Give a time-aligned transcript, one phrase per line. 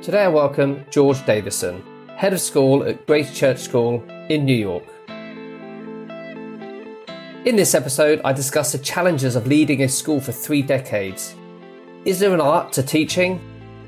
[0.00, 1.82] Today I welcome George Davison,
[2.16, 4.84] head of school at Grace Church School in New York.
[7.44, 11.34] In this episode, I discuss the challenges of leading a school for three decades.
[12.04, 13.40] Is there an art to teaching?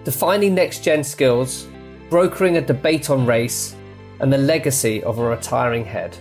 [0.03, 1.69] Defining next gen skills,
[2.11, 3.77] brokering a debate on race,
[4.19, 6.19] and the legacy of a retiring head.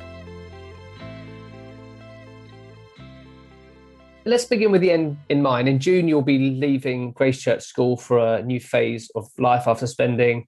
[4.29, 5.67] Let's begin with the end in mind.
[5.67, 9.87] In June, you'll be leaving Grace Church School for a new phase of life after
[9.87, 10.45] spending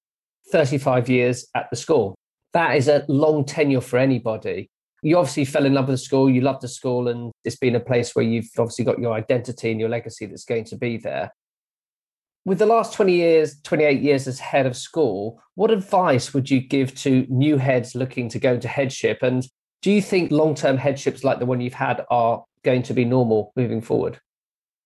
[0.52, 2.14] 35 years at the school.
[2.54, 4.70] That is a long tenure for anybody.
[5.02, 7.76] You obviously fell in love with the school, you love the school, and it's been
[7.76, 10.98] a place where you've obviously got your identity and your legacy that's going to be
[10.98, 11.34] there.
[12.46, 16.60] With the last 20 years, 28 years as head of school, what advice would you
[16.60, 19.24] give to new heads looking to go into headship?
[19.24, 19.44] And
[19.82, 23.06] do you think long term headships like the one you've had are going to be
[23.06, 24.20] normal moving forward?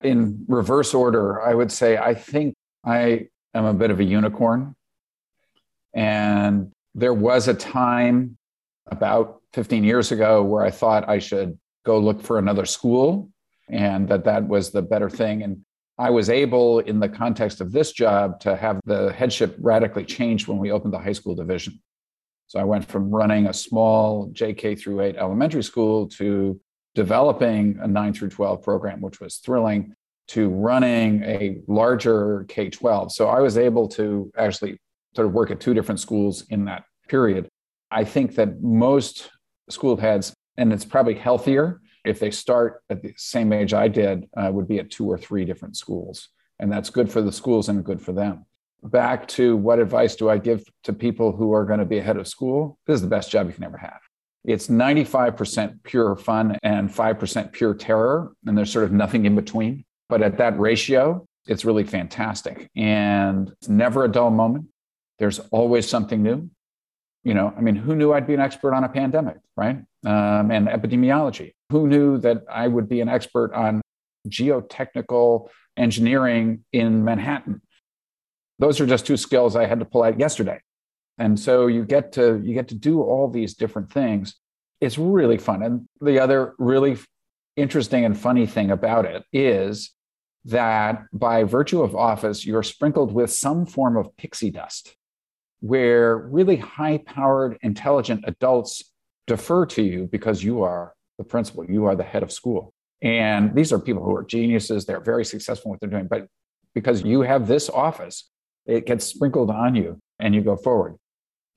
[0.02, 4.76] In reverse order, I would say I think I am a bit of a unicorn.
[5.94, 8.38] And there was a time
[8.88, 13.30] about 15 years ago where I thought I should go look for another school
[13.70, 15.44] and that that was the better thing.
[15.44, 15.62] And
[15.98, 20.48] I was able, in the context of this job, to have the headship radically changed
[20.48, 21.82] when we opened the high school division.
[22.48, 26.60] So I went from running a small JK through 8 elementary school to
[26.96, 29.94] developing a 9 through 12 program, which was thrilling,
[30.28, 33.12] to running a larger K 12.
[33.12, 34.80] So I was able to actually
[35.16, 37.48] sort of work at two different schools in that period.
[37.92, 39.30] I think that most
[39.70, 44.28] school heads, and it's probably healthier if they start at the same age I did,
[44.38, 46.30] uh, would be at two or three different schools.
[46.60, 48.46] And that's good for the schools and good for them.
[48.84, 52.18] Back to what advice do I give to people who are going to be ahead
[52.18, 52.78] of school?
[52.86, 54.00] This is the best job you can ever have.
[54.48, 58.32] It's 95% pure fun and 5% pure terror.
[58.46, 59.86] And there's sort of nothing in between.
[60.08, 62.70] But at that ratio, it's really fantastic.
[62.76, 64.68] And it's never a dull moment.
[65.20, 66.50] There's always something new.
[67.24, 69.78] You know, I mean, who knew I'd be an expert on a pandemic, right?
[70.06, 71.54] Um, and epidemiology.
[71.72, 73.82] Who knew that I would be an expert on
[74.28, 77.62] geotechnical engineering in Manhattan?
[78.60, 80.60] Those are just two skills I had to pull out yesterday.
[81.18, 84.36] And so you get to you get to do all these different things.
[84.82, 85.64] It's really fun.
[85.64, 86.98] And the other really
[87.56, 89.92] interesting and funny thing about it is
[90.46, 94.96] that by virtue of office, you're sprinkled with some form of pixie dust,
[95.60, 98.92] where really high powered, intelligent adults
[99.26, 102.74] defer to you because you are the principal, you are the head of school.
[103.02, 106.08] And these are people who are geniuses, they're very successful in what they're doing.
[106.08, 106.28] But
[106.74, 108.30] because you have this office,
[108.66, 110.96] it gets sprinkled on you and you go forward.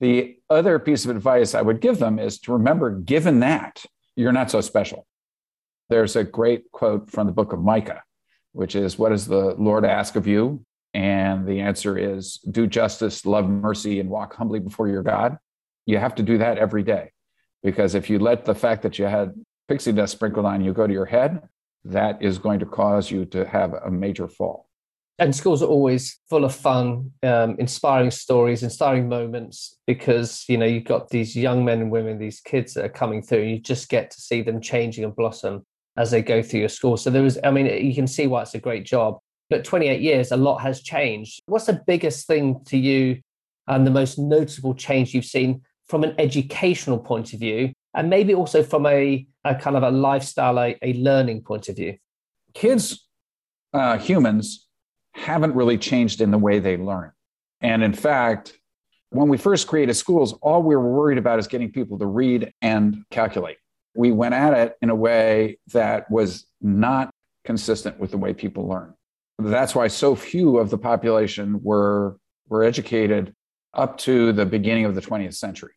[0.01, 4.33] The other piece of advice I would give them is to remember, given that, you're
[4.33, 5.07] not so special.
[5.89, 8.03] There's a great quote from the book of Micah,
[8.53, 10.65] which is, What does the Lord ask of you?
[10.95, 15.39] And the answer is, Do justice, love mercy, and walk humbly before your God.
[15.87, 17.11] You have to do that every day.
[17.63, 19.35] Because if you let the fact that you had
[19.67, 21.43] pixie dust sprinkled on you go to your head,
[21.85, 24.68] that is going to cause you to have a major fall
[25.19, 30.67] and schools are always full of fun, um, inspiring stories, inspiring moments because you know
[30.67, 33.59] you've got these young men and women, these kids that are coming through, and you
[33.59, 36.97] just get to see them changing and blossom as they go through your school.
[36.97, 39.19] So there was, I mean, you can see why it's a great job.
[39.51, 41.41] But 28 years, a lot has changed.
[41.47, 43.21] What's the biggest thing to you
[43.67, 48.35] and the most notable change you've seen from an educational point of view, and maybe
[48.35, 51.97] also from a, a kind of a lifestyle, a, a learning point of view?
[52.55, 53.09] Kids,
[53.73, 54.68] uh, humans
[55.19, 57.13] haven't really changed in the way they learn.
[57.61, 58.59] And in fact,
[59.11, 62.53] when we first created schools, all we were worried about is getting people to read
[62.63, 63.57] and calculate.
[63.95, 67.11] We went at it in a way that was not
[67.45, 68.95] consistent with the way people learn.
[69.39, 72.19] That's why so few of the population were,
[72.49, 73.35] were educated
[73.75, 75.73] up to the beginning of the 20th century.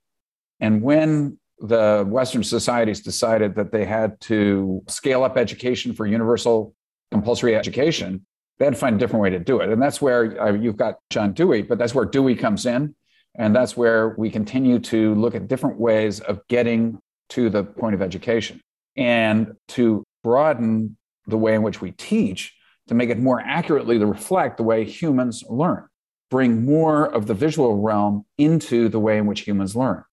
[0.59, 6.73] And when the Western societies decided that they had to scale up education for universal
[7.11, 8.25] compulsory education,
[8.61, 9.69] they had to find a different way to do it.
[9.69, 12.93] And that's where uh, you've got John Dewey, but that's where Dewey comes in.
[13.33, 16.99] And that's where we continue to look at different ways of getting
[17.29, 18.61] to the point of education
[18.95, 22.55] and to broaden the way in which we teach
[22.87, 25.87] to make it more accurately to reflect the way humans learn,
[26.29, 30.03] bring more of the visual realm into the way in which humans learn.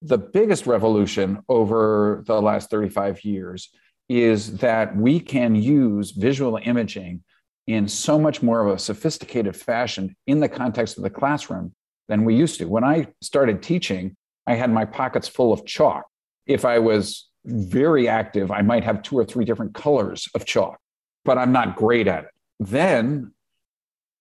[0.00, 3.68] The biggest revolution over the last 35 years
[4.08, 7.22] is that we can use visual imaging
[7.66, 11.72] in so much more of a sophisticated fashion in the context of the classroom
[12.08, 12.66] than we used to.
[12.66, 14.16] When I started teaching,
[14.46, 16.04] I had my pockets full of chalk.
[16.46, 20.78] If I was very active, I might have two or three different colors of chalk,
[21.24, 22.30] but I'm not great at it.
[22.60, 23.32] Then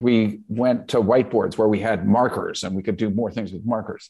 [0.04, 3.66] We went to whiteboards where we had markers and we could do more things with
[3.66, 4.10] markers.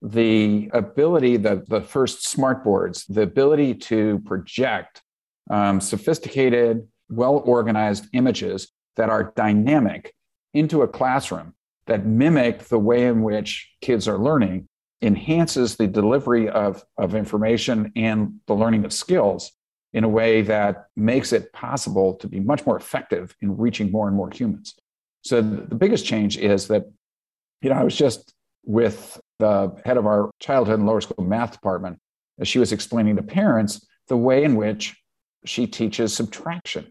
[0.00, 5.02] The ability, the, the first smart boards, the ability to project
[5.50, 10.14] um, sophisticated, well organized images that are dynamic
[10.52, 11.54] into a classroom
[11.86, 14.68] that mimic the way in which kids are learning
[15.02, 19.52] enhances the delivery of, of information and the learning of skills
[19.92, 24.08] in a way that makes it possible to be much more effective in reaching more
[24.08, 24.74] and more humans.
[25.22, 26.84] So the biggest change is that,
[27.62, 28.32] you know, I was just
[28.64, 31.98] with the head of our childhood and lower school math department
[32.40, 34.96] as she was explaining to parents the way in which
[35.44, 36.90] she teaches subtraction,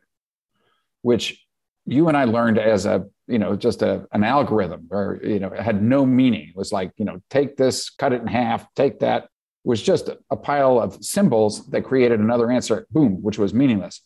[1.04, 1.46] which
[1.86, 5.50] you and I learned as a, you know, just a, an algorithm or, you know,
[5.50, 6.50] it had no meaning.
[6.50, 9.24] It was like, you know, take this, cut it in half, take that.
[9.24, 9.30] It
[9.70, 14.02] was just a pile of symbols that created another answer, boom, which was meaningless.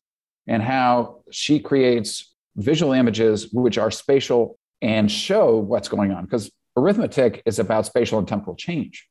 [0.48, 6.26] And how she creates visual images which are spatial and show what's going on.
[6.26, 9.08] Because arithmetic is about spatial and temporal change,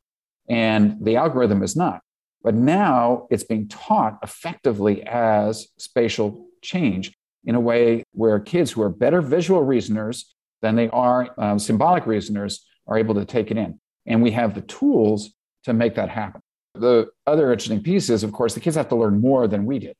[0.48, 2.00] and the algorithm is not.
[2.42, 8.82] But now it's being taught effectively as spatial change in a way where kids who
[8.82, 13.56] are better visual reasoners than they are um, symbolic reasoners are able to take it
[13.56, 13.80] in.
[14.04, 15.30] And we have the tools
[15.64, 16.40] to make that happen.
[16.74, 19.78] The other interesting piece is, of course, the kids have to learn more than we
[19.78, 19.96] did.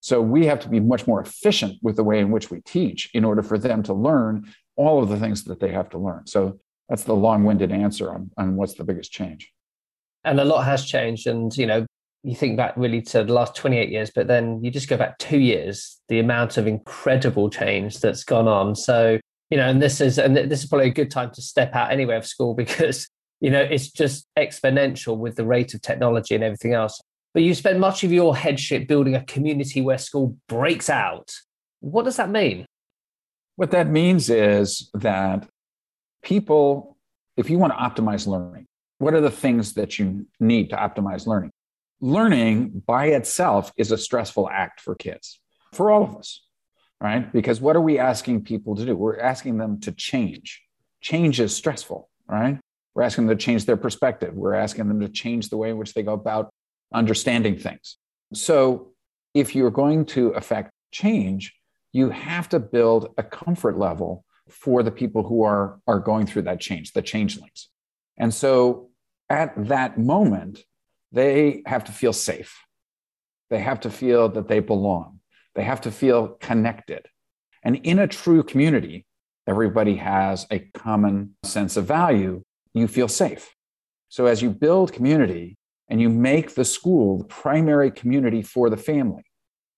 [0.00, 3.10] So we have to be much more efficient with the way in which we teach
[3.12, 6.26] in order for them to learn all of the things that they have to learn.
[6.26, 6.58] So
[6.88, 9.52] that's the long-winded answer on, on what's the biggest change.
[10.24, 11.26] And a lot has changed.
[11.26, 11.86] And, you know,
[12.22, 15.18] you think back really to the last 28 years, but then you just go back
[15.18, 18.74] two years, the amount of incredible change that's gone on.
[18.76, 19.18] So,
[19.48, 21.90] you know, and this is and this is probably a good time to step out
[21.90, 23.08] anyway of school because,
[23.40, 27.00] you know, it's just exponential with the rate of technology and everything else.
[27.32, 31.30] But you spend much of your headship building a community where school breaks out.
[31.80, 32.66] What does that mean?
[33.56, 35.48] What that means is that
[36.22, 36.96] people,
[37.36, 38.66] if you want to optimize learning,
[38.98, 41.52] what are the things that you need to optimize learning?
[42.00, 45.40] Learning by itself is a stressful act for kids,
[45.72, 46.42] for all of us,
[47.00, 47.30] right?
[47.32, 48.96] Because what are we asking people to do?
[48.96, 50.62] We're asking them to change.
[51.00, 52.58] Change is stressful, right?
[52.94, 54.34] We're asking them to change their perspective.
[54.34, 56.50] We're asking them to change the way in which they go about
[56.92, 57.96] understanding things.
[58.32, 58.92] So,
[59.32, 61.54] if you're going to affect change,
[61.92, 66.42] you have to build a comfort level for the people who are, are going through
[66.42, 67.68] that change, the changelings.
[68.18, 68.90] And so,
[69.28, 70.64] at that moment,
[71.12, 72.58] they have to feel safe.
[73.50, 75.20] They have to feel that they belong.
[75.54, 77.06] They have to feel connected.
[77.62, 79.06] And in a true community,
[79.46, 82.42] everybody has a common sense of value.
[82.74, 83.54] You feel safe.
[84.08, 85.56] So as you build community
[85.88, 89.24] and you make the school the primary community for the family,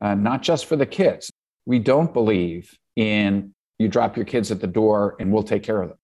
[0.00, 1.30] uh, not just for the kids,
[1.64, 5.80] we don't believe in you drop your kids at the door and we'll take care
[5.80, 5.98] of them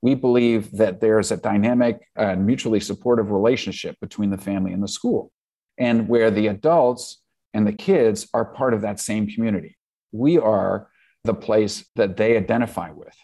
[0.00, 4.88] we believe that there's a dynamic and mutually supportive relationship between the family and the
[4.88, 5.32] school,
[5.76, 7.20] and where the adults
[7.54, 9.76] and the kids are part of that same community.
[10.12, 10.88] We are
[11.24, 13.14] the place that they identify with.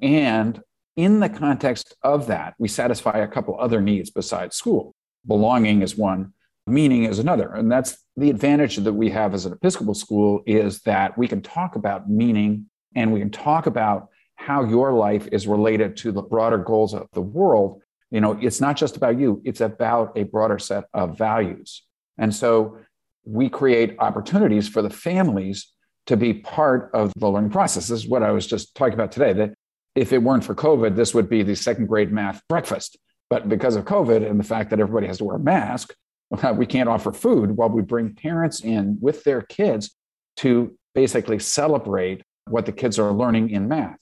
[0.00, 0.60] And
[0.96, 4.94] in the context of that, we satisfy a couple other needs besides school.
[5.26, 6.32] Belonging is one,
[6.66, 7.52] meaning is another.
[7.52, 11.42] And that's the advantage that we have as an Episcopal school is that we can
[11.42, 14.08] talk about meaning and we can talk about
[14.40, 18.58] how your life is related to the broader goals of the world, you know, it's
[18.58, 21.82] not just about you, it's about a broader set of values.
[22.16, 22.78] And so
[23.24, 25.70] we create opportunities for the families
[26.06, 27.88] to be part of the learning process.
[27.88, 29.34] This is what I was just talking about today.
[29.34, 29.52] That
[29.94, 32.96] if it weren't for COVID, this would be the second grade math breakfast.
[33.28, 35.94] But because of COVID and the fact that everybody has to wear a mask,
[36.54, 39.94] we can't offer food while we bring parents in with their kids
[40.38, 43.98] to basically celebrate what the kids are learning in math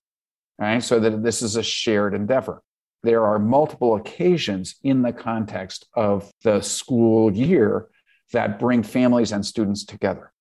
[0.58, 0.82] right?
[0.82, 2.62] So that this is a shared endeavor.
[3.02, 7.88] There are multiple occasions in the context of the school year
[8.32, 10.32] that bring families and students together.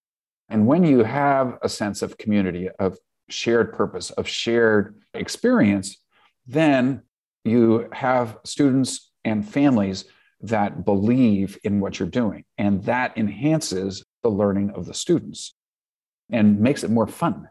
[0.49, 2.97] And when you have a sense of community, of
[3.29, 5.97] shared purpose, of shared experience,
[6.45, 7.03] then
[7.43, 10.05] you have students and families
[10.41, 12.43] that believe in what you're doing.
[12.57, 15.55] And that enhances the learning of the students
[16.29, 17.49] and makes it more fun.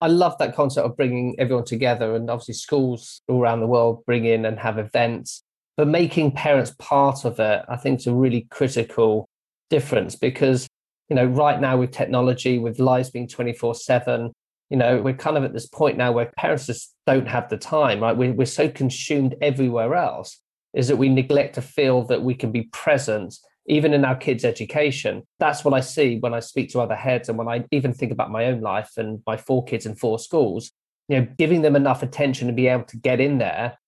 [0.00, 4.04] I love that concept of bringing everyone together, and obviously schools all around the world
[4.06, 5.42] bring in and have events,
[5.76, 9.28] but making parents part of it, I think, is a really critical
[9.70, 10.66] difference because
[11.08, 14.32] you know right now with technology, with lives being twenty four seven,
[14.70, 17.58] you know we're kind of at this point now where parents just don't have the
[17.58, 18.16] time, right?
[18.16, 20.40] We're we're so consumed everywhere else,
[20.74, 23.36] is that we neglect to feel that we can be present
[23.68, 25.22] even in our kids' education.
[25.38, 28.12] That's what I see when I speak to other heads and when I even think
[28.12, 30.72] about my own life and my four kids in four schools.
[31.08, 33.78] you know, giving them enough attention to be able to get in there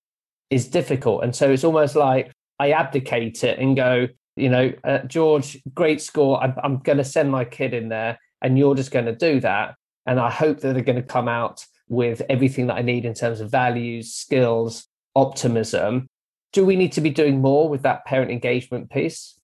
[0.49, 1.23] is difficult.
[1.23, 6.01] And so it's almost like I abdicate it and go, you know, uh, George, great
[6.01, 6.43] score.
[6.43, 9.41] I'm, I'm going to send my kid in there and you're just going to do
[9.41, 9.75] that.
[10.07, 13.15] And I hope that they're going to come out with everything that I need in
[13.15, 16.09] terms of values, skills, optimism.
[16.53, 19.39] Do we need to be doing more with that parent engagement piece?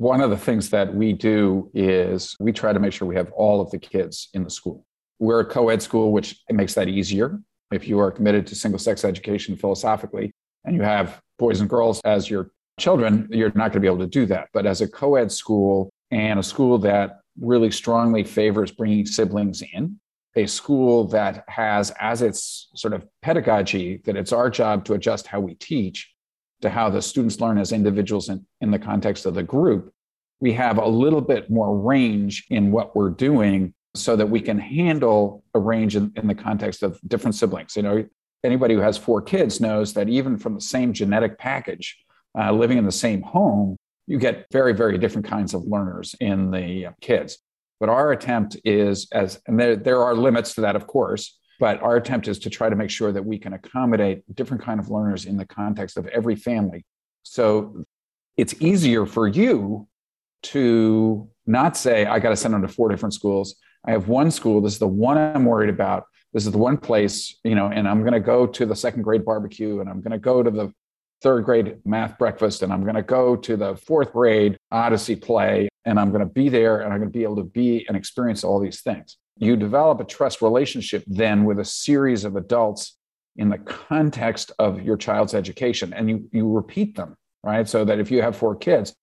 [0.00, 3.30] One of the things that we do is we try to make sure we have
[3.32, 4.86] all of the kids in the school.
[5.18, 7.38] We're a co ed school, which makes that easier.
[7.70, 10.32] If you are committed to single sex education philosophically
[10.64, 13.98] and you have boys and girls as your children, you're not going to be able
[13.98, 14.48] to do that.
[14.54, 19.62] But as a co ed school and a school that really strongly favors bringing siblings
[19.74, 20.00] in,
[20.34, 25.26] a school that has as its sort of pedagogy that it's our job to adjust
[25.26, 26.10] how we teach
[26.62, 29.92] to how the students learn as individuals in, in the context of the group,
[30.40, 34.58] we have a little bit more range in what we're doing so that we can
[34.58, 37.76] handle a range in, in the context of different siblings.
[37.76, 38.04] You know,
[38.44, 41.98] anybody who has four kids knows that even from the same genetic package,
[42.38, 43.76] uh, living in the same home,
[44.06, 47.38] you get very, very different kinds of learners in the kids.
[47.78, 51.80] But our attempt is as, and there, there are limits to that, of course, but
[51.82, 54.90] our attempt is to try to make sure that we can accommodate different kind of
[54.90, 56.84] learners in the context of every family.
[57.22, 57.84] So
[58.36, 59.86] it's easier for you
[60.42, 63.56] to not say, I got to send them to four different schools.
[63.86, 64.62] I have one school.
[64.62, 66.04] This is the one I'm worried about.
[66.32, 69.02] This is the one place, you know, and I'm going to go to the second
[69.02, 70.72] grade barbecue and I'm going to go to the
[71.22, 75.68] third grade math breakfast and I'm going to go to the fourth grade Odyssey play
[75.84, 77.96] and I'm going to be there and I'm going to be able to be and
[77.96, 79.18] experience all these things.
[79.40, 82.98] You develop a trust relationship then with a series of adults
[83.36, 87.66] in the context of your child's education and you, you repeat them, right?
[87.66, 88.94] So that if you have four kids,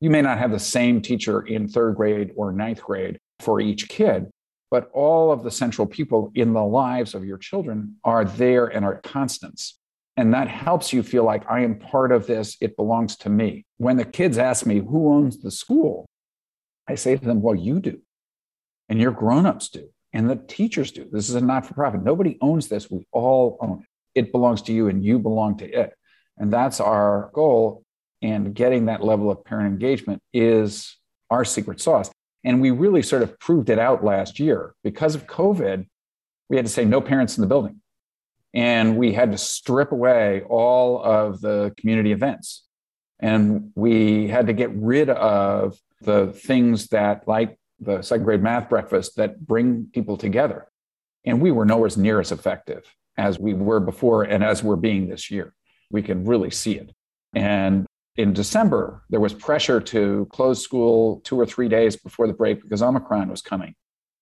[0.00, 3.88] you may not have the same teacher in third grade or ninth grade for each
[3.88, 4.28] kid,
[4.68, 8.84] but all of the central people in the lives of your children are there and
[8.84, 9.78] are constants.
[10.16, 12.56] And that helps you feel like I am part of this.
[12.60, 13.64] It belongs to me.
[13.76, 16.06] When the kids ask me, who owns the school?
[16.88, 18.00] I say to them, well, you do.
[18.88, 19.88] And your grown-ups do.
[20.12, 21.08] And the teachers do.
[21.10, 22.02] This is a not-for-profit.
[22.02, 22.90] Nobody owns this.
[22.90, 23.86] We all own it.
[24.26, 25.92] It belongs to you and you belong to it.
[26.38, 27.82] And that's our goal.
[28.22, 30.96] And getting that level of parent engagement is
[31.30, 32.10] our secret sauce.
[32.44, 34.74] And we really sort of proved it out last year.
[34.84, 35.86] Because of COVID,
[36.48, 37.80] we had to say no parents in the building.
[38.52, 42.62] And we had to strip away all of the community events.
[43.18, 48.68] And we had to get rid of the things that, like the second grade math
[48.68, 50.66] breakfast, that bring people together.
[51.24, 52.84] And we were nowhere near as effective
[53.16, 55.54] as we were before and as we're being this year.
[55.90, 56.92] We can really see it.
[57.34, 62.32] And in December, there was pressure to close school two or three days before the
[62.32, 63.74] break because Omicron was coming.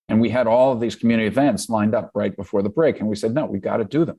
[0.08, 3.00] And we had all of these community events lined up right before the break.
[3.00, 4.18] And we said, no, we've got to do them.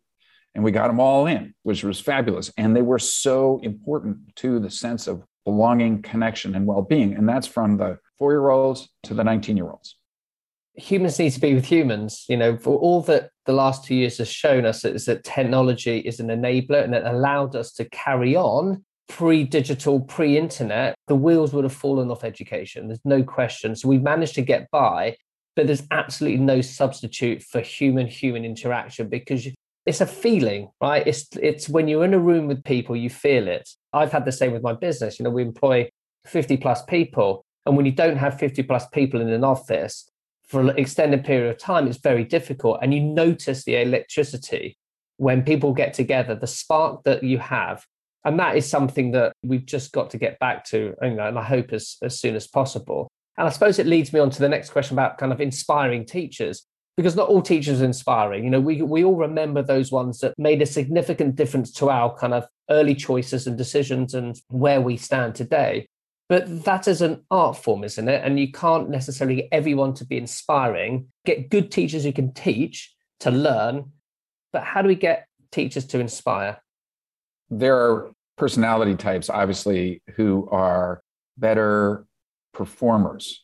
[0.56, 2.52] And we got them all in, which was fabulous.
[2.58, 7.16] And they were so important to the sense of belonging, connection, and well being.
[7.16, 9.98] And that's from the four year olds to the 19 year olds.
[10.76, 12.26] Humans need to be with humans.
[12.28, 16.00] You know, for all that the last two years has shown us is that technology
[16.00, 20.96] is an enabler and it allowed us to carry on pre digital, pre internet.
[21.08, 22.88] The wheels would have fallen off education.
[22.88, 23.76] There's no question.
[23.76, 25.16] So we've managed to get by,
[25.56, 29.48] but there's absolutely no substitute for human human interaction because
[29.86, 31.06] it's a feeling, right?
[31.06, 33.70] It's it's when you're in a room with people, you feel it.
[33.92, 35.20] I've had the same with my business.
[35.20, 35.90] You know, we employ
[36.26, 37.46] 50 plus people.
[37.66, 40.10] And when you don't have 50 plus people in an office
[40.48, 42.80] for an extended period of time, it's very difficult.
[42.82, 44.78] And you notice the electricity
[45.18, 47.86] when people get together, the spark that you have.
[48.26, 51.74] And that is something that we've just got to get back to, and I hope
[51.74, 53.10] as, as soon as possible.
[53.38, 56.06] And I suppose it leads me on to the next question about kind of inspiring
[56.06, 56.66] teachers
[56.96, 58.44] because not all teachers are inspiring.
[58.44, 62.16] You know, we we all remember those ones that made a significant difference to our
[62.16, 65.88] kind of early choices and decisions and where we stand today.
[66.34, 68.24] But that is an art form, isn't it?
[68.24, 71.10] And you can't necessarily get everyone to be inspiring.
[71.26, 73.92] Get good teachers who can teach to learn.
[74.52, 76.60] But how do we get teachers to inspire?
[77.52, 81.04] There are personality types, obviously, who are
[81.38, 82.08] better
[82.52, 83.44] performers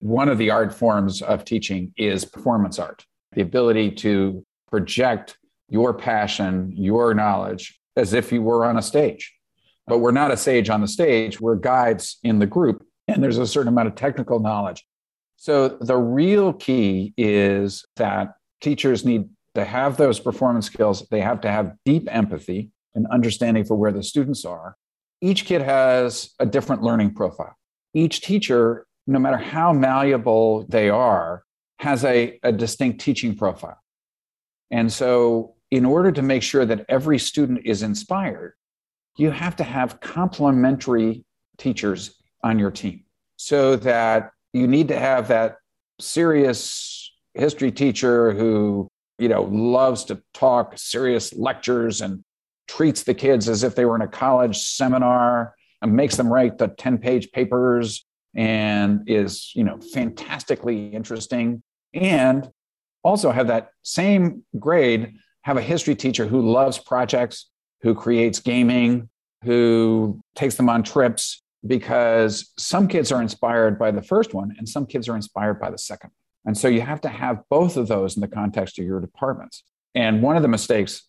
[0.00, 5.36] one of the art forms of teaching is performance art, the ability to project
[5.68, 9.34] your passion, your knowledge as if you were on a stage.
[9.90, 13.38] But we're not a sage on the stage, we're guides in the group, and there's
[13.38, 14.86] a certain amount of technical knowledge.
[15.36, 21.40] So the real key is that teachers need to have those performance skills, they have
[21.42, 24.76] to have deep empathy and understanding for where the students are.
[25.20, 27.56] Each kid has a different learning profile.
[27.92, 31.42] Each teacher no matter how malleable they are,
[31.78, 33.78] has a, a distinct teaching profile.
[34.70, 38.54] And so, in order to make sure that every student is inspired,
[39.20, 41.22] you have to have complementary
[41.58, 43.04] teachers on your team
[43.36, 45.56] so that you need to have that
[46.00, 52.24] serious history teacher who you know loves to talk serious lectures and
[52.66, 56.56] treats the kids as if they were in a college seminar and makes them write
[56.56, 61.62] the 10 page papers and is you know fantastically interesting.
[61.92, 62.48] And
[63.02, 65.12] also have that same grade
[65.42, 67.49] have a history teacher who loves projects
[67.82, 69.08] who creates gaming
[69.44, 74.68] who takes them on trips because some kids are inspired by the first one and
[74.68, 76.10] some kids are inspired by the second
[76.44, 79.62] and so you have to have both of those in the context of your departments
[79.94, 81.08] and one of the mistakes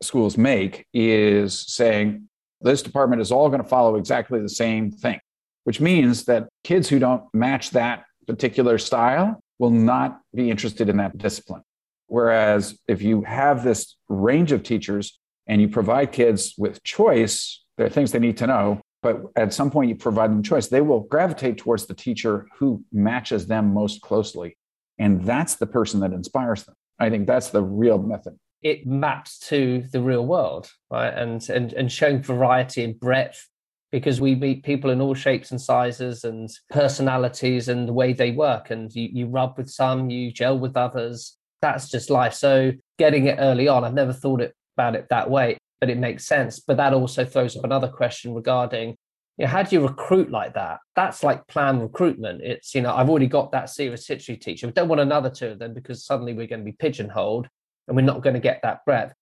[0.00, 2.28] schools make is saying
[2.60, 5.20] this department is all going to follow exactly the same thing
[5.64, 10.96] which means that kids who don't match that particular style will not be interested in
[10.98, 11.62] that discipline.
[12.06, 17.86] Whereas if you have this range of teachers and you provide kids with choice, there
[17.86, 20.80] are things they need to know, but at some point you provide them choice, they
[20.80, 24.56] will gravitate towards the teacher who matches them most closely.
[24.98, 26.74] And that's the person that inspires them.
[26.98, 28.38] I think that's the real method.
[28.62, 31.12] It maps to the real world, right?
[31.12, 33.48] And and and showing variety and breadth
[33.92, 38.30] because we meet people in all shapes and sizes and personalities and the way they
[38.30, 38.70] work.
[38.70, 41.36] And you, you rub with some, you gel with others.
[41.60, 42.32] That's just life.
[42.32, 45.98] So getting it early on, I've never thought it, about it that way, but it
[45.98, 46.60] makes sense.
[46.60, 48.96] But that also throws up another question regarding
[49.38, 50.80] you know, how do you recruit like that?
[50.94, 52.42] That's like planned recruitment.
[52.42, 54.66] It's, you know, I've already got that serious history teacher.
[54.66, 57.48] We don't want another two of them because suddenly we're going to be pigeonholed
[57.88, 59.14] and we're not going to get that breadth.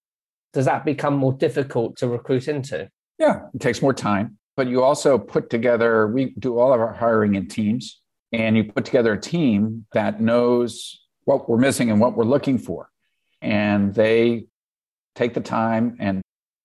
[0.53, 2.91] Does that become more difficult to recruit into?
[3.21, 6.93] Yeah, it takes more time but you also put together, we do all of our
[6.93, 8.01] hiring in teams,
[8.31, 12.59] and you put together a team that knows what we're missing and what we're looking
[12.59, 12.91] for.
[13.41, 14.45] And they
[15.21, 16.23] take the time, and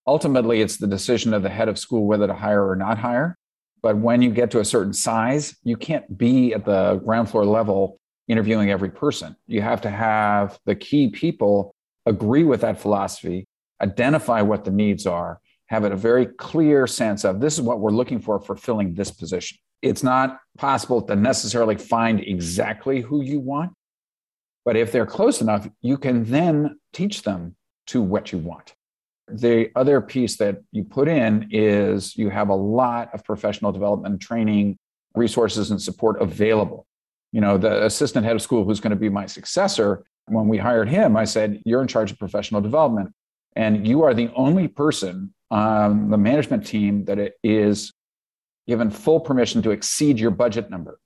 [0.08, 3.36] ultimately, it's the decision of the head of school whether to hire or not hire.
[3.84, 7.46] But when you get to a certain size, you can't be at the ground floor
[7.46, 9.36] level interviewing every person.
[9.46, 13.46] You have to have the key people agree with that philosophy,
[13.82, 17.92] identify what the needs are, have a very clear sense of this is what we're
[17.92, 19.58] looking for for filling this position.
[19.82, 23.74] It's not possible to necessarily find exactly who you want,
[24.64, 27.56] but if they're close enough, you can then teach them
[27.88, 28.74] to what you want.
[29.28, 34.22] The other piece that you put in is you have a lot of professional development
[34.22, 34.78] training
[35.16, 36.86] resources and support available.
[37.32, 40.58] You know, the assistant head of school who's going to be my successor, when we
[40.58, 43.14] hired him, I said, You're in charge of professional development.
[43.56, 47.94] And you are the only person on the management team that it is
[48.68, 51.00] given full permission to exceed your budget number.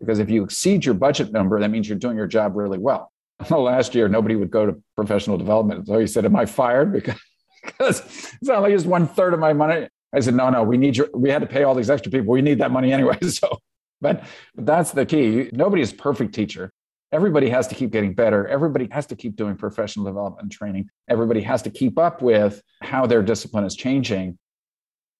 [0.00, 3.12] Because if you exceed your budget number, that means you're doing your job really well.
[3.50, 5.86] Last year, nobody would go to professional development.
[5.86, 6.92] So he said, Am I fired?
[7.60, 8.00] Because, because
[8.40, 9.88] it's not like just one third of my money.
[10.14, 12.32] I said, No, no, we need your, we had to pay all these extra people.
[12.32, 13.18] We need that money anyway.
[13.28, 13.58] So,
[14.00, 14.24] but,
[14.54, 15.50] but that's the key.
[15.52, 16.72] Nobody is perfect teacher
[17.12, 18.46] everybody has to keep getting better.
[18.46, 20.90] Everybody has to keep doing professional development training.
[21.08, 24.38] Everybody has to keep up with how their discipline is changing.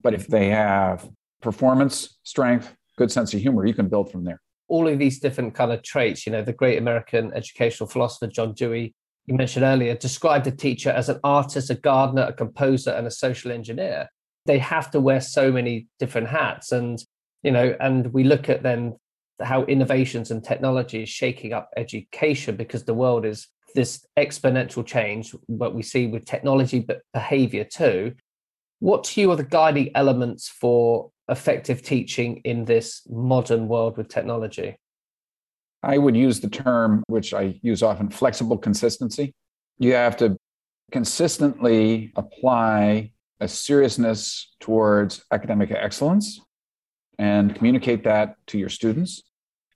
[0.02, 1.08] But if they have
[1.40, 4.40] performance, strength, good sense of humor, you can build from there.
[4.68, 8.52] All of these different kind of traits, you know, the great American educational philosopher John
[8.54, 8.94] Dewey,
[9.26, 13.10] you mentioned earlier, described a teacher as an artist, a gardener, a composer, and a
[13.10, 14.08] social engineer.
[14.46, 16.72] They have to wear so many different hats.
[16.72, 16.98] And,
[17.42, 18.96] you know, and we look at then
[19.40, 25.34] how innovations and technology is shaking up education because the world is this exponential change
[25.46, 28.12] what we see with technology but behavior too
[28.80, 34.08] what to you are the guiding elements for effective teaching in this modern world with
[34.08, 34.76] technology
[35.82, 39.34] i would use the term which i use often flexible consistency
[39.78, 40.36] you have to
[40.90, 43.10] consistently apply
[43.40, 46.40] a seriousness towards academic excellence
[47.18, 49.22] and communicate that to your students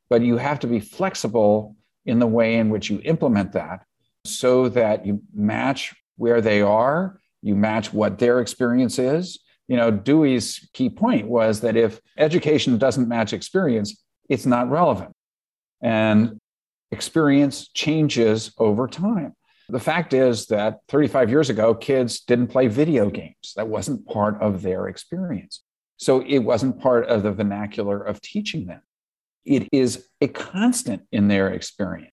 [0.08, 3.84] but you have to be flexible in the way in which you implement that
[4.24, 9.38] so that you match where they are, you match what their experience is.
[9.72, 15.12] You know, Dewey's key point was that if education doesn't match experience, it's not relevant.
[15.80, 16.38] And
[16.90, 19.32] experience changes over time.
[19.68, 23.54] The fact is that 35 years ago, kids didn't play video games.
[23.56, 25.62] That wasn't part of their experience.
[25.96, 28.82] So it wasn't part of the vernacular of teaching them
[29.44, 32.12] it is a constant in their experience.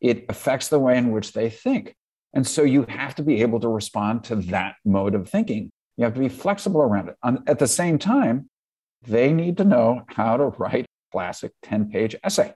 [0.00, 1.94] It affects the way in which they think.
[2.34, 5.70] And so you have to be able to respond to that mode of thinking.
[5.96, 7.16] You have to be flexible around it.
[7.46, 8.50] At the same time,
[9.02, 12.54] they need to know how to write a classic 10 page essay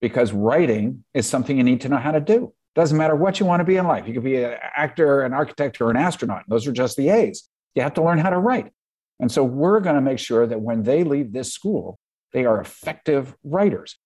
[0.00, 2.52] because writing is something you need to know how to do.
[2.74, 4.06] Doesn't matter what you want to be in life.
[4.06, 6.42] You could be an actor, an architect, or an astronaut.
[6.48, 7.48] Those are just the A's.
[7.74, 8.72] You have to learn how to write.
[9.20, 11.98] And so we're going to make sure that when they leave this school,
[12.32, 13.96] they are effective writers.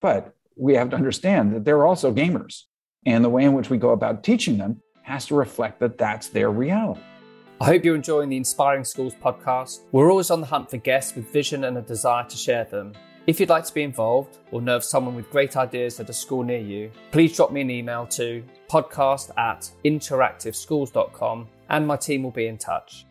[0.00, 2.62] But we have to understand that they're also gamers.
[3.04, 6.28] And the way in which we go about teaching them has to reflect that that's
[6.28, 7.02] their reality.
[7.64, 9.84] I hope you're enjoying the Inspiring Schools podcast.
[9.90, 12.92] We're always on the hunt for guests with vision and a desire to share them.
[13.26, 16.12] If you'd like to be involved or know of someone with great ideas at a
[16.12, 22.22] school near you, please drop me an email to podcast at interactiveschools.com and my team
[22.22, 23.06] will be in touch.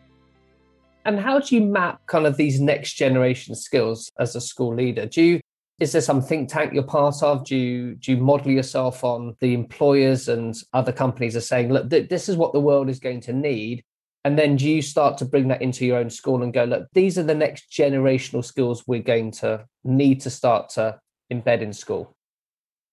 [1.04, 5.06] And how do you map kind of these next generation skills as a school leader?
[5.06, 5.40] Do you
[5.80, 7.44] is there some think tank you're part of?
[7.44, 11.90] Do you do you model yourself on the employers and other companies are saying, look,
[11.90, 13.82] th- this is what the world is going to need,
[14.24, 16.88] and then do you start to bring that into your own school and go, look,
[16.92, 20.98] these are the next generational skills we're going to need to start to
[21.32, 22.16] embed in school?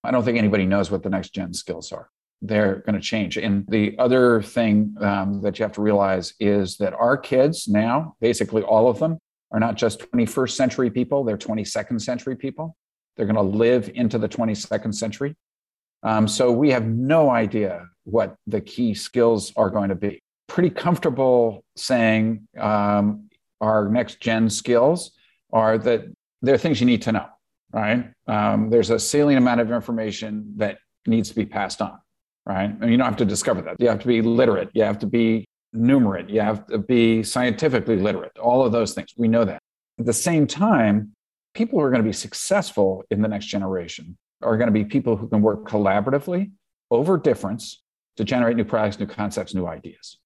[0.04, 2.10] I don't think anybody knows what the next gen skills are
[2.42, 3.38] they're going to change.
[3.38, 8.16] And the other thing um, that you have to realize is that our kids now,
[8.20, 9.20] basically all of them,
[9.52, 12.76] are not just 21st century people, they're 22nd century people.
[13.16, 15.36] They're going to live into the 22nd century.
[16.04, 20.24] Um, so we have no idea what the key skills are going to be.
[20.54, 23.30] Pretty comfortable saying um,
[23.62, 25.12] our next gen skills
[25.54, 26.02] are that
[26.42, 27.28] there are things you need to know,
[27.72, 28.12] right?
[28.28, 31.98] Um, there's a salient amount of information that needs to be passed on
[32.46, 32.72] right?
[32.82, 33.78] And you don't have to discover that.
[33.80, 34.70] You have to be literate.
[34.74, 36.30] You have to be numerate.
[36.30, 38.38] You have to be scientifically literate.
[38.38, 39.14] All of those things.
[39.18, 39.60] We know that.
[40.00, 41.14] At the same time,
[41.54, 44.86] people who are going to be successful in the next generation are going to be
[44.86, 46.52] people who can work collaboratively
[46.90, 47.82] over difference
[48.18, 50.18] to generate new products, new concepts, new ideas.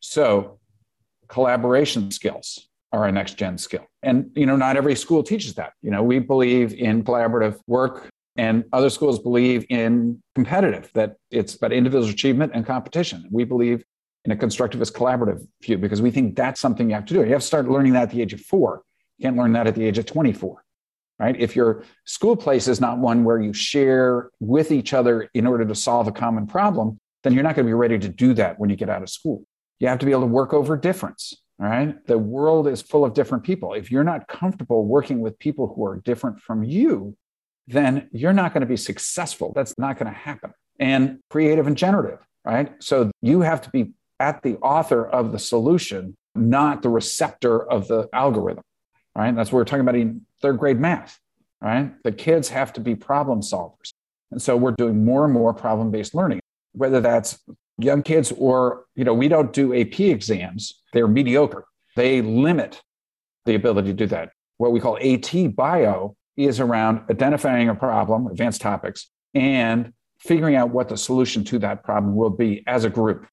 [0.00, 0.58] So,
[1.28, 3.86] collaboration skills are a next gen skill.
[4.02, 5.72] And you know, not every school teaches that.
[5.82, 11.56] You know, we believe in collaborative work and other schools believe in competitive, that it's
[11.56, 13.26] about individual achievement and competition.
[13.30, 13.84] We believe
[14.24, 17.24] in a constructivist collaborative view because we think that's something you have to do.
[17.24, 18.84] You have to start learning that at the age of four.
[19.18, 20.62] You can't learn that at the age of 24,
[21.18, 21.34] right?
[21.38, 25.64] If your school place is not one where you share with each other in order
[25.64, 28.60] to solve a common problem, then you're not going to be ready to do that
[28.60, 29.44] when you get out of school.
[29.78, 31.94] You have to be able to work over difference, right?
[32.06, 33.74] The world is full of different people.
[33.74, 37.16] If you're not comfortable working with people who are different from you,
[37.66, 39.52] then you're not going to be successful.
[39.54, 40.52] That's not going to happen.
[40.80, 42.72] And creative and generative, right?
[42.82, 47.88] So you have to be at the author of the solution, not the receptor of
[47.88, 48.64] the algorithm,
[49.14, 49.34] right?
[49.34, 51.18] That's what we're talking about in third grade math,
[51.60, 51.92] right?
[52.02, 53.92] The kids have to be problem solvers.
[54.30, 56.40] And so we're doing more and more problem based learning,
[56.72, 57.38] whether that's
[57.78, 61.64] young kids or, you know, we don't do AP exams, they're mediocre.
[61.96, 62.82] They limit
[63.46, 64.30] the ability to do that.
[64.58, 70.70] What we call AT bio is around identifying a problem, advanced topics, and figuring out
[70.70, 73.26] what the solution to that problem will be as a group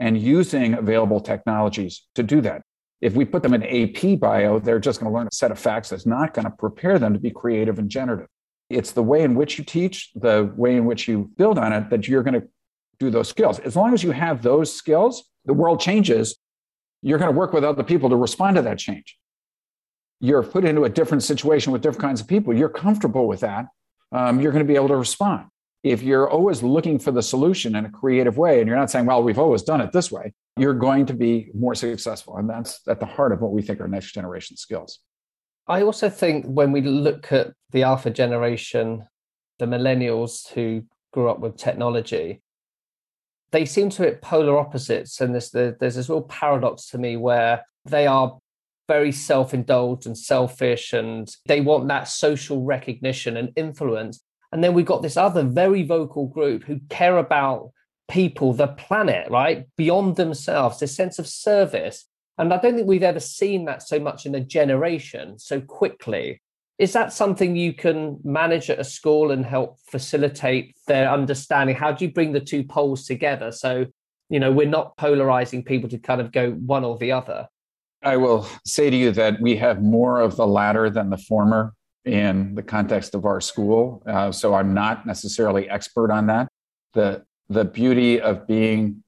[0.00, 2.62] and using available technologies to do that.
[3.00, 5.58] If we put them in AP bio, they're just going to learn a set of
[5.58, 8.26] facts that's not going to prepare them to be creative and generative.
[8.70, 11.90] It's the way in which you teach, the way in which you build on it,
[11.90, 12.48] that you're going to
[13.00, 13.58] do those skills.
[13.60, 16.36] As long as you have those skills, the world changes.
[17.00, 19.16] You're going to work with other people to respond to that change
[20.20, 23.66] you're put into a different situation with different kinds of people, you're comfortable with that,
[24.12, 25.46] um, you're going to be able to respond.
[25.84, 29.06] If you're always looking for the solution in a creative way and you're not saying,
[29.06, 32.36] well, we've always done it this way, you're going to be more successful.
[32.36, 34.98] And that's at the heart of what we think are next generation skills.
[35.68, 39.06] I also think when we look at the alpha generation,
[39.58, 40.82] the millennials who
[41.12, 42.42] grew up with technology,
[43.50, 45.20] they seem to hit polar opposites.
[45.20, 48.38] And there's, there's this real paradox to me where they are
[48.86, 54.20] very self-indulged and selfish and they want that social recognition and influence.
[54.52, 57.70] And then we've got this other very vocal group who care about
[58.08, 59.66] people the planet right?
[59.76, 62.06] Beyond themselves this sense of service.
[62.38, 66.40] And i don't think we've ever seen that so much in a generation so quickly
[66.78, 71.92] is that something you can manage at a school and help facilitate their understanding how
[71.92, 73.86] do you bring the two poles together so
[74.28, 77.48] you know we're not polarizing people to kind of go one or the other
[78.02, 81.74] I will say to you that we have more of the latter than the former
[82.04, 84.02] in the context of our school.
[84.06, 86.48] Uh, so I'm not necessarily expert on that.
[86.94, 89.02] The, the beauty of being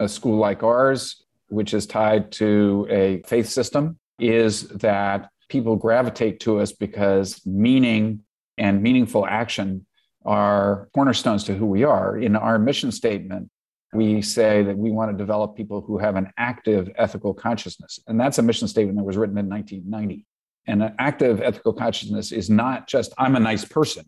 [0.00, 6.40] a school like ours, which is tied to a faith system, is that people gravitate
[6.40, 8.20] to us because meaning
[8.58, 9.86] and meaningful action
[10.24, 12.18] are cornerstones to who we are.
[12.18, 13.50] In our mission statement,
[13.92, 18.00] we say that we want to develop people who have an active ethical consciousness.
[18.06, 20.26] And that's a mission statement that was written in 1990.
[20.66, 24.04] And an active ethical consciousness is not just, I'm a nice person.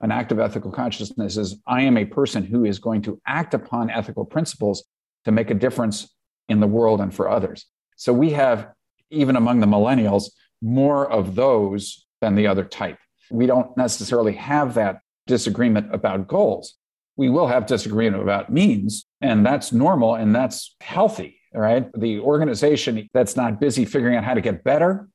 [0.00, 3.90] an active ethical consciousness is I am a person who is going to act upon
[3.90, 4.84] ethical principles
[5.24, 6.14] to make a difference
[6.48, 7.66] in the world and for others.
[7.96, 8.68] So we have,
[9.10, 12.98] even among the millennials, more of those than the other type.
[13.30, 16.74] We don't necessarily have that disagreement about goals.
[17.16, 21.88] We will have disagreement about means, and that's normal and that's healthy, right?
[21.96, 25.08] The organization that's not busy figuring out how to get better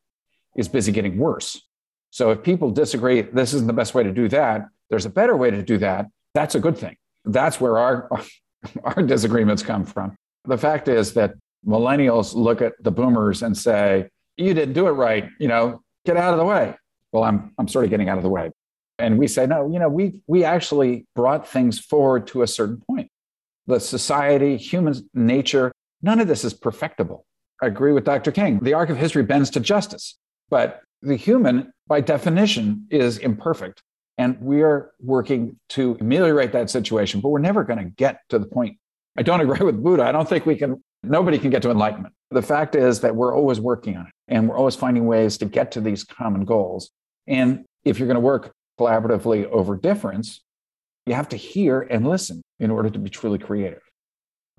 [0.56, 1.62] is busy getting worse.
[2.12, 5.36] So if people disagree, this isn't the best way to do that, there's a better
[5.36, 6.96] way to do that, that's a good thing.
[7.26, 8.10] That's where our,
[8.84, 10.16] our disagreements come from.
[10.46, 11.34] The fact is that
[11.66, 16.18] millennials look at the boomers and say, you didn't do it right, you know, get
[16.18, 16.76] out of the way.
[17.12, 18.52] Well, I'm, I'm sort of getting out of the way.
[19.00, 22.82] And we say, no, you know, we, we actually brought things forward to a certain
[22.88, 23.10] point.
[23.68, 27.26] The society, human nature, none of this is perfectible.
[27.62, 28.32] I agree with Dr.
[28.32, 28.60] King.
[28.60, 30.18] The arc of history bends to justice,
[30.50, 33.82] but the human, by definition, is imperfect.
[34.18, 38.38] And we are working to ameliorate that situation, but we're never going to get to
[38.38, 38.78] the point.
[39.18, 40.04] I don't agree with Buddha.
[40.04, 42.14] I don't think we can, nobody can get to enlightenment.
[42.34, 45.46] The fact is that we're always working on it and we're always finding ways to
[45.46, 46.90] get to these common goals.
[47.28, 50.42] And if you're going to work collaboratively over difference,
[51.06, 53.82] you have to hear and listen in order to be truly creative.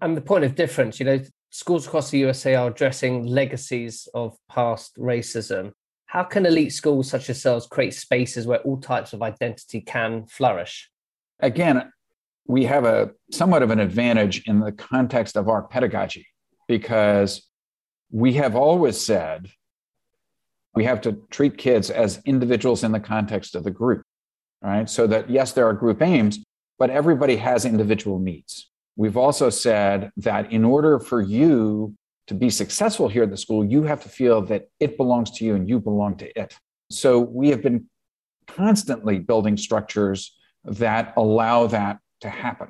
[0.00, 4.36] And the point of difference, you know, schools across the USA are addressing legacies of
[4.48, 5.72] past racism.
[6.06, 10.26] How can elite schools such as yourselves create spaces where all types of identity can
[10.26, 10.90] flourish?
[11.40, 11.90] Again,
[12.46, 16.26] we have a somewhat of an advantage in the context of our pedagogy
[16.68, 17.48] because
[18.14, 19.50] we have always said
[20.76, 24.02] we have to treat kids as individuals in the context of the group,
[24.62, 24.88] right?
[24.88, 26.38] So that yes, there are group aims,
[26.78, 28.70] but everybody has individual needs.
[28.94, 31.96] We've also said that in order for you
[32.28, 35.44] to be successful here at the school, you have to feel that it belongs to
[35.44, 36.56] you and you belong to it.
[36.92, 37.86] So we have been
[38.46, 42.68] constantly building structures that allow that to happen.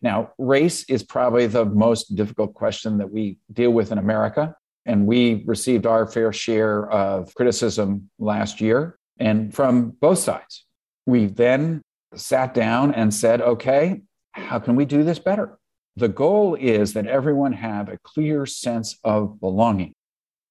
[0.00, 4.56] Now, race is probably the most difficult question that we deal with in America.
[4.90, 10.66] And we received our fair share of criticism last year and from both sides.
[11.06, 11.80] We then
[12.16, 15.60] sat down and said, okay, how can we do this better?
[15.94, 19.92] The goal is that everyone have a clear sense of belonging,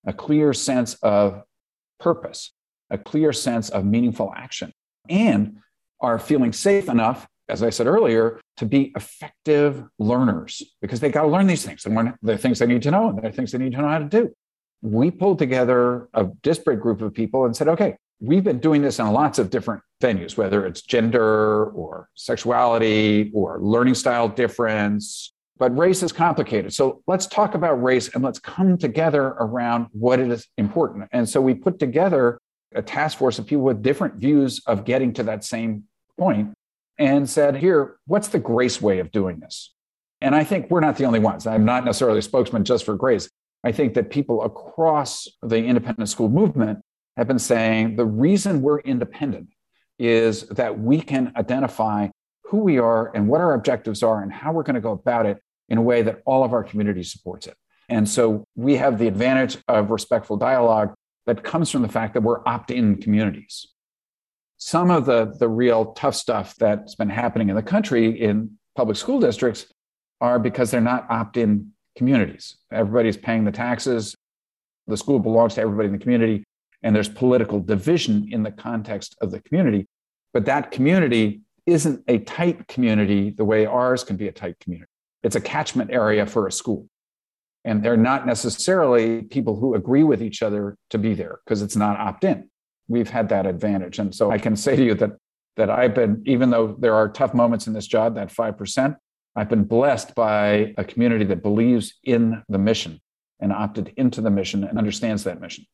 [0.06, 1.44] a clear sense of
[2.00, 2.54] purpose,
[2.90, 4.72] a clear sense of meaningful action,
[5.10, 5.58] and
[6.00, 11.24] are feeling safe enough, as I said earlier, to be effective learners because they got
[11.24, 11.86] to learn these things.
[11.86, 14.00] And they're things they need to know, and they're things they need to know how
[14.00, 14.34] to do.
[14.82, 19.00] We pulled together a disparate group of people and said, okay, we've been doing this
[19.00, 25.34] in lots of different venues, whether it's gender or sexuality or learning style difference.
[25.58, 26.74] But race is complicated.
[26.74, 31.10] So let's talk about race and let's come together around what is important.
[31.12, 32.40] And so we put together
[32.74, 35.84] a task force of people with different views of getting to that same
[36.18, 36.54] point
[37.00, 39.74] and said, here, what's the grace way of doing this?
[40.22, 41.48] And I think we're not the only ones.
[41.48, 43.30] I'm not necessarily a spokesman just for grace.
[43.64, 46.80] I think that people across the independent school movement
[47.18, 49.50] have been saying the reason we're independent
[49.98, 52.10] is that we can identify
[52.44, 55.26] who we are and what our objectives are and how we're going to go about
[55.26, 57.56] it in a way that all of our community supports it.
[57.88, 60.94] And so we have the advantage of respectful dialogue
[61.26, 63.68] that comes from the fact that we're opt in communities.
[64.60, 68.98] Some of the, the real tough stuff that's been happening in the country in public
[68.98, 69.66] school districts
[70.22, 72.58] are because they're not opt in communities.
[72.72, 74.16] Everybody's paying the taxes,
[74.88, 76.44] the school belongs to everybody in the community
[76.84, 79.88] and there's political division in the context of the community.
[80.34, 84.90] But that community isn't a tight community the way ours can be a tight community.
[85.24, 86.88] It's a catchment area for a school.
[87.66, 91.76] And they're not necessarily people who agree with each other to be there because it's
[91.76, 92.50] not opt in.
[92.90, 94.00] We've had that advantage.
[94.00, 95.12] And so I can say to you that,
[95.56, 98.98] that I've been, even though there are tough moments in this job, that 5%,
[99.36, 103.00] I've been blessed by a community that believes in the mission
[103.40, 105.66] and opted into the mission and understands that mission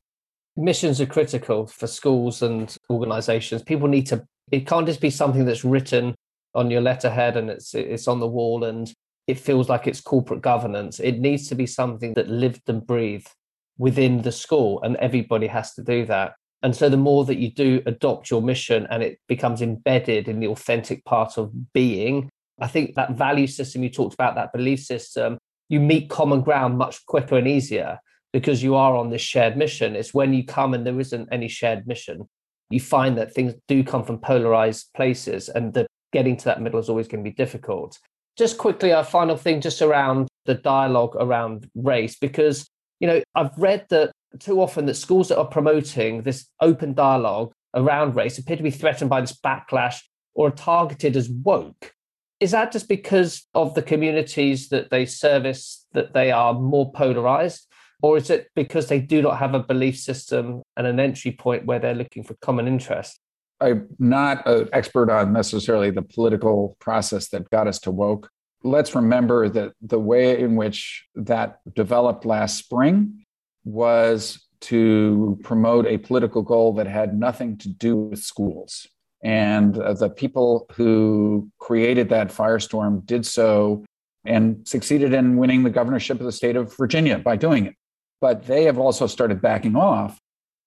[0.58, 3.62] missions are critical for schools and organizations.
[3.62, 6.16] People need to, it can't just be something that's written
[6.54, 8.94] on your letterhead and it's it's on the wall and
[9.28, 11.00] it feels like it's corporate governance.
[11.00, 13.30] It needs to be something that lived and breathed
[13.78, 16.36] within the school, and everybody has to do that.
[16.66, 20.40] And so, the more that you do adopt your mission and it becomes embedded in
[20.40, 22.28] the authentic part of being,
[22.60, 25.38] I think that value system you talked about, that belief system,
[25.70, 28.00] you meet common ground much quicker and easier
[28.34, 29.96] because you are on this shared mission.
[29.96, 32.28] It's when you come and there isn't any shared mission,
[32.72, 36.80] you find that things do come from polarized places and that getting to that middle
[36.80, 38.00] is always going to be difficult.
[38.40, 42.68] Just quickly, our final thing, just around the dialogue around race, because,
[43.00, 47.54] you know, I've read that too often that schools that are promoting this open dialogue
[47.74, 50.02] around race appear to be threatened by this backlash
[50.34, 51.94] or are targeted as woke.
[52.40, 57.68] Is that just because of the communities that they service that they are more polarized?
[58.02, 61.66] Or is it because they do not have a belief system and an entry point
[61.66, 63.20] where they're looking for common interest?
[63.62, 68.30] I'm not an expert on necessarily the political process that got us to woke.
[68.66, 73.24] Let's remember that the way in which that developed last spring
[73.64, 78.88] was to promote a political goal that had nothing to do with schools.
[79.24, 83.86] And uh, the people who created that firestorm did so
[84.26, 87.76] and succeeded in winning the governorship of the state of Virginia by doing it.
[88.20, 90.20] But they have also started backing off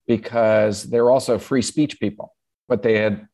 [0.06, 2.32] because they're also free speech people.
[2.68, 3.26] What they had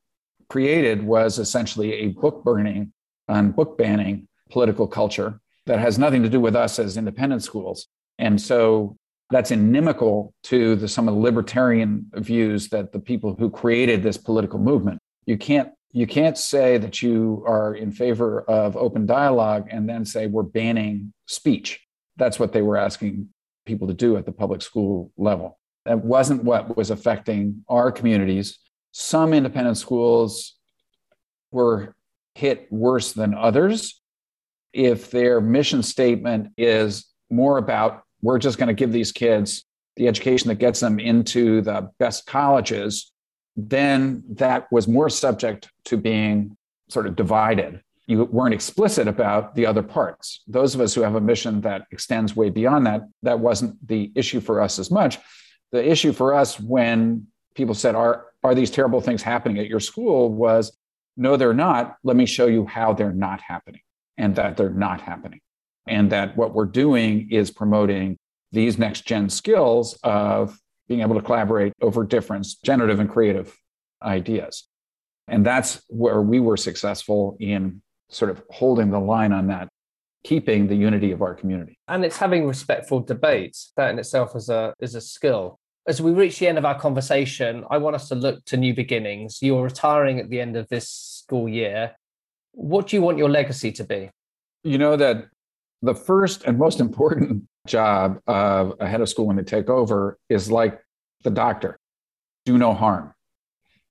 [0.48, 2.94] created was essentially a book burning
[3.28, 7.88] and book banning political culture that has nothing to do with us as independent schools.
[8.20, 8.96] And so
[9.30, 14.16] that's inimical to the, some of the libertarian views that the people who created this
[14.16, 15.00] political movement.
[15.26, 20.04] You can't you can't say that you are in favor of open dialogue and then
[20.04, 21.80] say we're banning speech.
[22.16, 23.28] That's what they were asking
[23.66, 25.58] people to do at the public school level.
[25.84, 28.58] That wasn't what was affecting our communities.
[28.92, 30.54] Some independent schools
[31.50, 31.94] were
[32.34, 34.00] hit worse than others.
[34.74, 39.64] If their mission statement is more about we're just going to give these kids
[39.96, 43.12] the education that gets them into the best colleges,
[43.56, 46.56] then that was more subject to being
[46.88, 47.80] sort of divided.
[48.06, 50.40] You weren't explicit about the other parts.
[50.48, 54.10] Those of us who have a mission that extends way beyond that, that wasn't the
[54.14, 55.18] issue for us as much.
[55.70, 59.80] The issue for us when people said, Are, are these terrible things happening at your
[59.80, 60.32] school?
[60.32, 60.76] was
[61.16, 61.96] no, they're not.
[62.02, 63.80] Let me show you how they're not happening
[64.16, 65.40] and that they're not happening
[65.86, 68.16] and that what we're doing is promoting
[68.52, 73.56] these next gen skills of being able to collaborate over different generative and creative
[74.02, 74.68] ideas.
[75.28, 79.68] And that's where we were successful in sort of holding the line on that,
[80.22, 81.78] keeping the unity of our community.
[81.88, 83.72] And it's having respectful debates.
[83.76, 85.58] That in itself is a is a skill.
[85.86, 88.74] As we reach the end of our conversation, I want us to look to new
[88.74, 89.38] beginnings.
[89.42, 91.96] You're retiring at the end of this school year.
[92.54, 94.10] What do you want your legacy to be?
[94.62, 95.26] You know that
[95.82, 100.18] the first and most important job of a head of school when they take over
[100.28, 100.80] is like
[101.22, 101.78] the doctor
[102.44, 103.14] do no harm,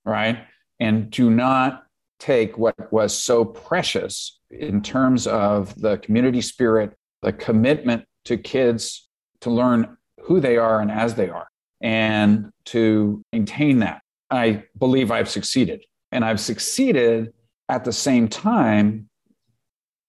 [0.06, 0.46] right?
[0.80, 1.84] And do not
[2.20, 9.10] take what was so precious in terms of the community spirit, the commitment to kids
[9.42, 11.48] to learn who they are and as they are,
[11.82, 14.02] and to maintain that.
[14.30, 15.84] I believe I've succeeded.
[16.12, 17.34] And I've succeeded
[17.70, 19.10] at the same time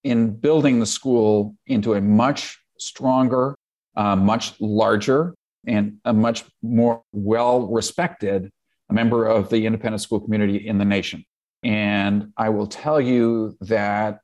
[0.02, 3.56] in building the school into a much stronger,
[3.96, 5.34] uh, much larger,
[5.66, 8.50] and a much more well respected
[8.94, 11.24] member of the independent school community in the nation.
[11.62, 14.20] And I will tell you that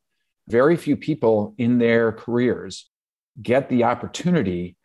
[0.48, 2.88] very few people in their careers
[3.42, 4.76] get the opportunity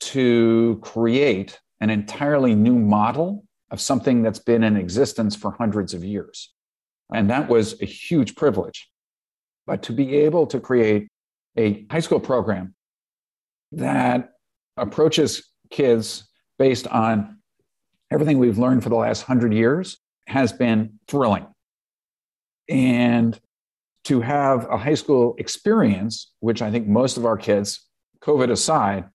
[0.00, 6.04] to create an entirely new model of something that's been in existence for hundreds of
[6.04, 6.53] years.
[7.12, 8.88] And that was a huge privilege.
[9.66, 11.08] But to be able to create
[11.56, 12.74] a high school program
[13.72, 14.30] that
[14.76, 16.24] approaches kids
[16.58, 17.38] based on
[18.10, 21.46] everything we've learned for the last hundred years has been thrilling.
[22.68, 23.38] And
[24.04, 27.86] to have a high school experience, which I think most of our kids,
[28.20, 29.06] COVID aside,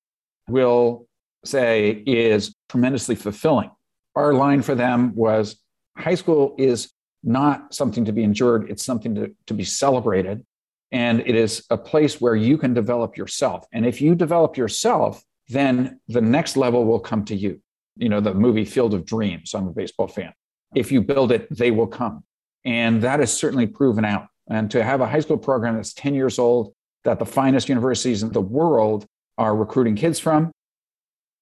[0.48, 1.08] will
[1.46, 3.72] say is tremendously fulfilling.
[4.16, 5.58] Our line for them was
[5.98, 6.92] high school is
[7.24, 10.46] not something to be endured, it's something to, to be celebrated.
[10.92, 13.68] And it is a place where you can develop yourself.
[13.72, 17.62] And if you develop yourself, then the next level will come to you.
[17.98, 20.34] You know, the movie Field of Dreams, I'm a baseball fan.
[20.76, 22.24] If you build it, they will come.
[22.66, 24.28] And that is certainly proven out.
[24.50, 28.24] And to have a high school program that's 10 years old, that the finest universities
[28.24, 29.06] in the world
[29.38, 30.52] are recruiting kids from,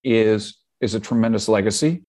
[0.03, 2.03] is, is a tremendous legacy.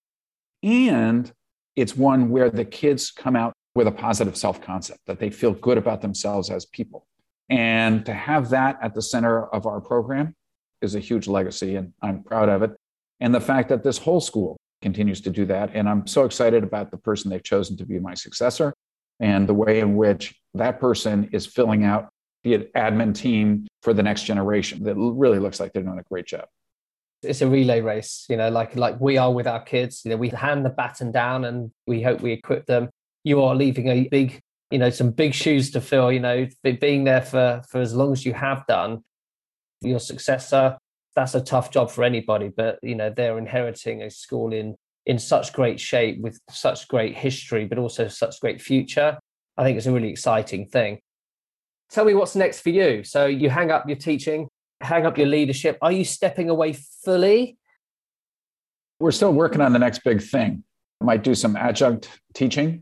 [0.62, 1.30] And
[1.76, 5.52] it's one where the kids come out with a positive self concept, that they feel
[5.52, 7.06] good about themselves as people.
[7.48, 10.34] And to have that at the center of our program
[10.82, 12.72] is a huge legacy, and I'm proud of it.
[13.20, 15.70] And the fact that this whole school continues to do that.
[15.74, 18.74] And I'm so excited about the person they've chosen to be my successor
[19.20, 22.08] and the way in which that person is filling out
[22.42, 26.26] the admin team for the next generation that really looks like they're doing a great
[26.26, 26.46] job
[27.22, 30.16] it's a relay race you know like like we are with our kids you know
[30.16, 32.88] we hand the baton down and we hope we equip them
[33.24, 34.40] you are leaving a big
[34.70, 36.46] you know some big shoes to fill you know
[36.80, 39.02] being there for for as long as you have done
[39.80, 40.76] your successor
[41.14, 45.18] that's a tough job for anybody but you know they're inheriting a school in in
[45.18, 49.18] such great shape with such great history but also such great future
[49.58, 51.00] I think it's a really exciting thing.
[51.90, 53.02] Tell me what's next for you.
[53.02, 54.48] So you hang up your teaching,
[54.80, 55.76] hang up your leadership.
[55.82, 57.58] Are you stepping away fully?
[59.00, 60.62] We're still working on the next big thing.
[61.00, 62.80] I might do some adjunct teaching.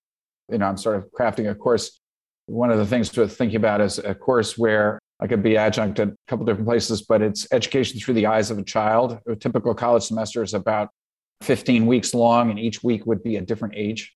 [0.51, 2.01] You know, I'm sort of crafting a course.
[2.47, 5.99] One of the things to thinking about is a course where I could be adjunct
[5.99, 9.19] at a couple different places, but it's education through the eyes of a child.
[9.27, 10.91] A typical college semester is about
[11.43, 14.15] 15 weeks long, and each week would be a different age.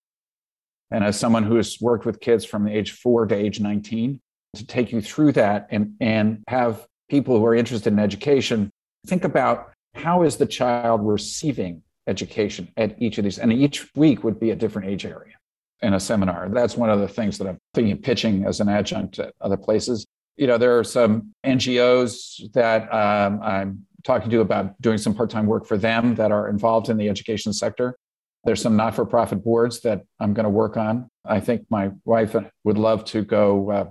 [0.91, 4.21] And as someone who has worked with kids from age four to age 19,
[4.55, 8.71] to take you through that and, and have people who are interested in education
[9.07, 14.25] think about how is the child receiving education at each of these and each week
[14.25, 15.35] would be a different age area
[15.83, 18.69] in a seminar that's one of the things that i'm thinking of pitching as an
[18.69, 20.07] adjunct at other places
[20.37, 25.47] you know there are some ngos that um, i'm talking to about doing some part-time
[25.47, 27.97] work for them that are involved in the education sector
[28.45, 32.79] there's some not-for-profit boards that i'm going to work on i think my wife would
[32.79, 33.85] love to go uh,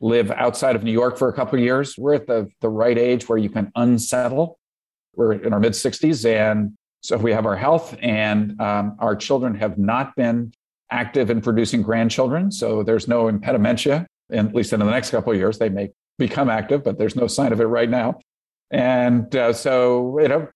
[0.00, 1.96] live outside of New York for a couple years.
[1.98, 4.58] We're at the, the right age where you can unsettle.
[5.14, 6.24] We're in our mid 60s.
[6.28, 6.72] And
[7.02, 10.52] so we have our health, and um, our children have not been
[10.90, 12.50] active in producing grandchildren.
[12.50, 15.58] So there's no impedimenta, and at least in the next couple of years.
[15.58, 18.20] They may become active, but there's no sign of it right now.
[18.70, 20.48] And uh, so, you know,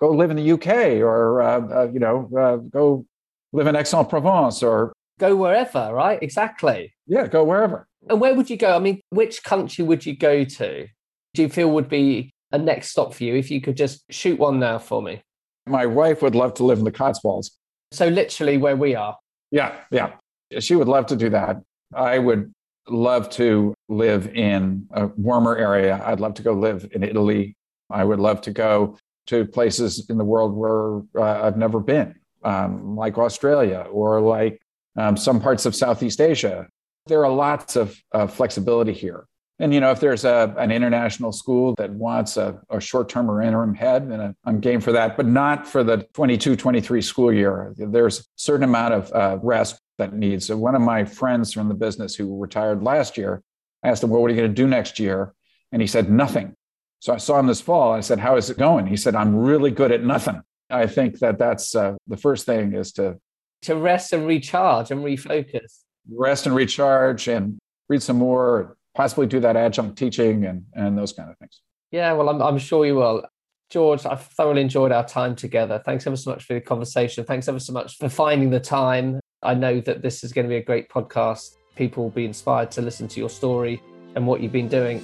[0.00, 3.04] go live in the UK or, uh, uh, you know, uh, go
[3.52, 6.20] live in Aix-en-Provence or go wherever, right?
[6.22, 6.92] Exactly.
[7.06, 7.86] Yeah, go wherever.
[8.08, 8.74] And where would you go?
[8.74, 10.86] I mean, which country would you go to?
[11.34, 14.38] Do you feel would be a next stop for you if you could just shoot
[14.38, 15.22] one now for me?
[15.66, 17.56] My wife would love to live in the Cotswolds.
[17.92, 19.16] So, literally where we are.
[19.50, 20.12] Yeah, yeah.
[20.58, 21.62] She would love to do that.
[21.94, 22.52] I would
[22.88, 26.02] love to live in a warmer area.
[26.04, 27.56] I'd love to go live in Italy.
[27.90, 28.96] I would love to go
[29.26, 34.60] to places in the world where uh, I've never been, um, like Australia or like
[34.96, 36.66] um, some parts of Southeast Asia.
[37.06, 39.26] There are lots of uh, flexibility here.
[39.60, 43.30] And, you know, if there's a, an international school that wants a, a short term
[43.30, 47.30] or interim head, then I'm game for that, but not for the 22 23 school
[47.30, 47.74] year.
[47.76, 50.46] There's a certain amount of uh, rest that needs.
[50.46, 53.42] So one of my friends from the business who retired last year,
[53.84, 55.34] I asked him, well, what are you going to do next year?
[55.72, 56.54] And he said, nothing.
[57.00, 57.92] So I saw him this fall.
[57.92, 58.86] I said, how is it going?
[58.86, 60.40] He said, I'm really good at nothing.
[60.70, 63.18] I think that that's uh, the first thing is to
[63.62, 65.80] to rest and recharge and refocus.
[66.10, 67.58] Rest and recharge and
[67.88, 71.60] read some more, possibly do that adjunct teaching and, and those kind of things.
[71.90, 73.24] Yeah, well, I'm, I'm sure you will.
[73.70, 75.80] George, I've thoroughly enjoyed our time together.
[75.84, 77.24] Thanks ever so much for the conversation.
[77.24, 79.20] Thanks ever so much for finding the time.
[79.42, 81.56] I know that this is going to be a great podcast.
[81.76, 83.80] People will be inspired to listen to your story
[84.16, 85.02] and what you've been doing.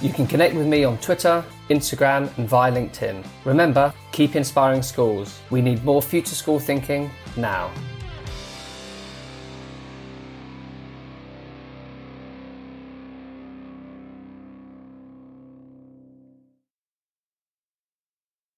[0.00, 3.26] You can connect with me on Twitter, Instagram, and via LinkedIn.
[3.44, 5.38] Remember, keep inspiring schools.
[5.50, 7.70] We need more future school thinking now.